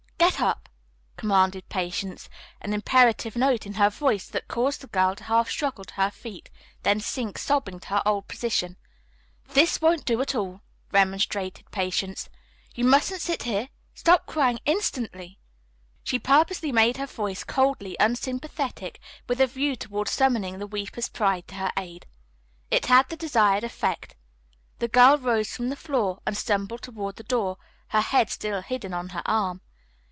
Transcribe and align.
"Get 0.17 0.39
up!" 0.39 0.69
commanded 1.17 1.67
Patience, 1.67 2.29
an 2.61 2.73
imperative 2.73 3.35
note 3.35 3.65
in 3.65 3.73
her 3.73 3.89
voice 3.89 4.29
that 4.29 4.47
caused 4.47 4.81
the 4.81 4.87
girl 4.87 5.13
to 5.15 5.23
half 5.25 5.49
struggle 5.49 5.83
to 5.83 5.93
her 5.95 6.09
feet, 6.11 6.49
then 6.83 6.99
sink 6.99 7.37
sobbing 7.39 7.79
to 7.81 7.87
her 7.87 8.01
old 8.05 8.27
position. 8.27 8.77
"This 9.49 9.81
won't 9.81 10.05
do 10.05 10.21
at 10.21 10.33
all," 10.35 10.61
remonstrated 10.91 11.69
Patience. 11.71 12.29
"You 12.75 12.85
mustn't 12.85 13.19
sit 13.21 13.43
here. 13.43 13.69
Stop 13.95 14.25
crying 14.27 14.59
instantly." 14.65 15.39
She 16.03 16.17
purposely 16.19 16.71
made 16.71 16.97
her 16.97 17.07
voice 17.07 17.43
coldly 17.43 17.97
unsympathetic 17.99 18.99
with 19.27 19.41
a 19.41 19.47
view 19.47 19.75
toward 19.75 20.07
summoning 20.07 20.59
the 20.59 20.67
weeper's 20.67 21.09
pride 21.09 21.47
to 21.49 21.55
her 21.55 21.71
aid. 21.77 22.05
It 22.69 22.85
had 22.85 23.09
the 23.09 23.17
desired 23.17 23.63
effect. 23.63 24.15
The 24.79 24.87
girl 24.87 25.17
rose 25.17 25.55
from 25.55 25.69
the 25.69 25.75
floor 25.75 26.19
and 26.27 26.37
stumbled 26.37 26.83
toward 26.83 27.15
the 27.17 27.23
door, 27.23 27.57
her 27.89 28.01
head 28.01 28.29
still 28.29 28.61
hidden 28.61 28.93
on 28.93 29.09
her 29.09 29.23
arm. 29.25 29.61